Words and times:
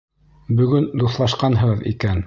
Бөгөн 0.61 0.89
дуҫлашҡанһығыҙ 1.03 1.89
икән. 1.97 2.19